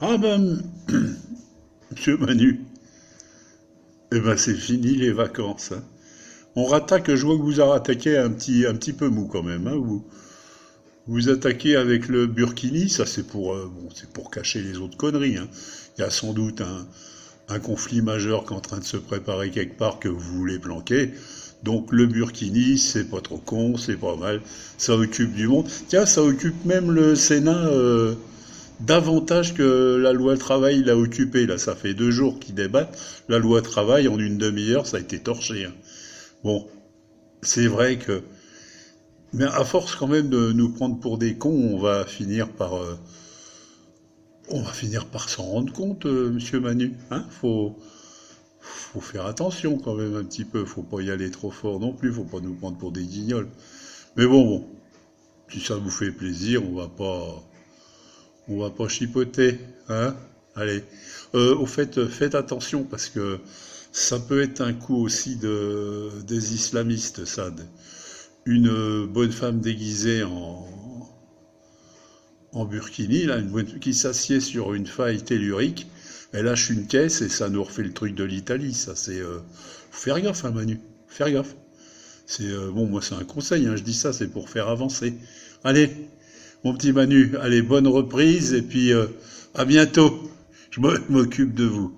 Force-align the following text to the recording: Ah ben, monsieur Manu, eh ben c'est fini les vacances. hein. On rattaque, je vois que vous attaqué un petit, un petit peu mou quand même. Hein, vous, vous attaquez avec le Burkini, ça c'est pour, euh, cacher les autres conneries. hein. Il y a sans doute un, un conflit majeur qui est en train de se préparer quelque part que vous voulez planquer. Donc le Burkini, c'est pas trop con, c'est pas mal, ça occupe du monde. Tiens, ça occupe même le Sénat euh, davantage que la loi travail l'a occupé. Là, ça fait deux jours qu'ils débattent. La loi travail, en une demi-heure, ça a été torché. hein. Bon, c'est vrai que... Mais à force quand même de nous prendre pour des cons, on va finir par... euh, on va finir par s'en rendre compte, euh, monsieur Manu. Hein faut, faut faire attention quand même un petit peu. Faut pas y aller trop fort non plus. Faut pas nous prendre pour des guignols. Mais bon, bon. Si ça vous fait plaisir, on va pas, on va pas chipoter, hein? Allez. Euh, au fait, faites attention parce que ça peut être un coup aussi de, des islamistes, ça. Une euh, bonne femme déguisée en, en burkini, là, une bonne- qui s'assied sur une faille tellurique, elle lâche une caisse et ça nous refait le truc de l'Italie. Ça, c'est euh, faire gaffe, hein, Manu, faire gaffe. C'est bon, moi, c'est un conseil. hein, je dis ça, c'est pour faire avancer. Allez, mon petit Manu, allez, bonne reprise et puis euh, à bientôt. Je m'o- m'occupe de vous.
Ah 0.00 0.16
ben, 0.18 0.62
monsieur 1.90 2.16
Manu, 2.18 2.60
eh 4.12 4.20
ben 4.20 4.36
c'est 4.36 4.54
fini 4.54 4.96
les 4.96 5.12
vacances. 5.12 5.72
hein. 5.72 5.82
On 6.56 6.66
rattaque, 6.66 7.14
je 7.14 7.26
vois 7.26 7.36
que 7.36 7.42
vous 7.42 7.60
attaqué 7.60 8.16
un 8.18 8.30
petit, 8.30 8.66
un 8.66 8.74
petit 8.74 8.92
peu 8.94 9.08
mou 9.08 9.26
quand 9.26 9.42
même. 9.44 9.66
Hein, 9.68 9.76
vous, 9.76 10.04
vous 11.06 11.28
attaquez 11.28 11.76
avec 11.76 12.08
le 12.08 12.26
Burkini, 12.26 12.88
ça 12.88 13.06
c'est 13.06 13.26
pour, 13.26 13.54
euh, 13.54 13.70
cacher 14.32 14.60
les 14.62 14.78
autres 14.78 14.96
conneries. 14.96 15.36
hein. 15.36 15.48
Il 15.96 16.00
y 16.02 16.04
a 16.04 16.10
sans 16.10 16.32
doute 16.32 16.60
un, 16.60 16.86
un 17.48 17.58
conflit 17.60 18.02
majeur 18.02 18.44
qui 18.46 18.54
est 18.54 18.56
en 18.56 18.60
train 18.60 18.78
de 18.78 18.84
se 18.84 18.96
préparer 18.98 19.50
quelque 19.50 19.76
part 19.78 20.00
que 20.00 20.08
vous 20.08 20.20
voulez 20.38 20.58
planquer. 20.58 21.12
Donc 21.64 21.92
le 21.92 22.06
Burkini, 22.06 22.78
c'est 22.78 23.04
pas 23.10 23.20
trop 23.20 23.38
con, 23.38 23.76
c'est 23.76 23.96
pas 23.96 24.16
mal, 24.16 24.42
ça 24.78 24.96
occupe 24.96 25.34
du 25.34 25.48
monde. 25.48 25.68
Tiens, 25.88 26.06
ça 26.06 26.22
occupe 26.22 26.64
même 26.64 26.90
le 26.92 27.14
Sénat 27.16 27.68
euh, 27.68 28.14
davantage 28.80 29.54
que 29.54 29.96
la 29.96 30.12
loi 30.12 30.36
travail 30.36 30.82
l'a 30.84 30.96
occupé. 30.96 31.46
Là, 31.46 31.58
ça 31.58 31.74
fait 31.74 31.94
deux 31.94 32.10
jours 32.10 32.38
qu'ils 32.38 32.54
débattent. 32.54 32.98
La 33.28 33.38
loi 33.38 33.62
travail, 33.62 34.08
en 34.08 34.18
une 34.18 34.38
demi-heure, 34.38 34.86
ça 34.86 34.98
a 34.98 35.00
été 35.00 35.18
torché. 35.18 35.64
hein. 35.64 35.72
Bon, 36.44 36.66
c'est 37.42 37.66
vrai 37.66 37.98
que... 37.98 38.22
Mais 39.32 39.44
à 39.44 39.64
force 39.64 39.96
quand 39.96 40.06
même 40.06 40.28
de 40.28 40.52
nous 40.52 40.70
prendre 40.70 40.98
pour 41.00 41.18
des 41.18 41.36
cons, 41.36 41.70
on 41.74 41.78
va 41.78 42.04
finir 42.04 42.48
par... 42.48 42.74
euh, 42.74 42.98
on 44.48 44.62
va 44.62 44.72
finir 44.72 45.06
par 45.06 45.28
s'en 45.28 45.42
rendre 45.42 45.72
compte, 45.72 46.06
euh, 46.06 46.30
monsieur 46.30 46.60
Manu. 46.60 46.94
Hein 47.10 47.26
faut, 47.30 47.76
faut 48.60 49.00
faire 49.00 49.26
attention 49.26 49.76
quand 49.78 49.94
même 49.94 50.14
un 50.14 50.24
petit 50.24 50.44
peu. 50.44 50.64
Faut 50.64 50.82
pas 50.82 51.00
y 51.02 51.10
aller 51.10 51.30
trop 51.30 51.50
fort 51.50 51.80
non 51.80 51.92
plus. 51.92 52.12
Faut 52.12 52.24
pas 52.24 52.40
nous 52.40 52.54
prendre 52.54 52.78
pour 52.78 52.92
des 52.92 53.04
guignols. 53.04 53.48
Mais 54.16 54.26
bon, 54.26 54.44
bon. 54.46 54.66
Si 55.48 55.60
ça 55.60 55.76
vous 55.76 55.90
fait 55.90 56.10
plaisir, 56.10 56.62
on 56.68 56.76
va 56.76 56.88
pas, 56.88 57.42
on 58.48 58.58
va 58.60 58.70
pas 58.70 58.88
chipoter, 58.88 59.58
hein? 59.88 60.14
Allez. 60.54 60.82
Euh, 61.34 61.54
au 61.56 61.66
fait, 61.66 62.06
faites 62.06 62.34
attention 62.34 62.84
parce 62.84 63.08
que 63.08 63.38
ça 63.92 64.18
peut 64.18 64.40
être 64.42 64.60
un 64.60 64.72
coup 64.72 64.96
aussi 64.96 65.36
de, 65.36 66.10
des 66.26 66.54
islamistes, 66.54 67.24
ça. 67.24 67.50
Une 68.46 68.68
euh, 68.68 69.06
bonne 69.06 69.32
femme 69.32 69.60
déguisée 69.60 70.24
en, 70.24 70.66
en 72.52 72.64
burkini, 72.64 73.24
là, 73.26 73.38
une 73.38 73.48
bonne- 73.48 73.78
qui 73.80 73.94
s'assied 73.94 74.40
sur 74.40 74.74
une 74.74 74.86
faille 74.86 75.22
tellurique, 75.22 75.86
elle 76.32 76.46
lâche 76.46 76.70
une 76.70 76.86
caisse 76.86 77.20
et 77.22 77.28
ça 77.28 77.48
nous 77.48 77.62
refait 77.62 77.82
le 77.82 77.92
truc 77.92 78.14
de 78.14 78.24
l'Italie. 78.24 78.74
Ça, 78.74 78.94
c'est 78.96 79.20
euh, 79.20 79.38
faire 79.90 80.20
gaffe, 80.20 80.44
hein, 80.44 80.50
Manu, 80.50 80.80
faire 81.08 81.30
gaffe. 81.30 81.54
C'est 82.26 82.50
bon, 82.72 82.86
moi, 82.86 83.02
c'est 83.02 83.14
un 83.16 83.24
conseil. 83.24 83.66
hein, 83.68 83.76
je 83.76 83.82
dis 83.84 83.94
ça, 83.94 84.12
c'est 84.12 84.28
pour 84.28 84.50
faire 84.50 84.68
avancer. 84.68 85.14
Allez, 85.64 85.90
mon 86.66 86.74
petit 86.74 86.92
Manu, 86.92 87.30
allez, 87.40 87.62
bonne 87.62 87.86
reprise 87.86 88.52
et 88.52 88.60
puis 88.62 88.92
euh, 88.92 89.06
à 89.54 89.64
bientôt. 89.64 90.20
Je 90.72 90.80
m'o- 90.80 90.98
m'occupe 91.08 91.54
de 91.54 91.64
vous. 91.64 91.92